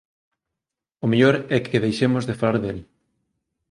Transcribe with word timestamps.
O 1.03 1.05
mellor 1.11 1.35
é 1.55 1.57
que 1.65 1.83
deixemos 1.85 2.23
de 2.29 2.37
falar 2.41 2.57
del. 2.63 2.79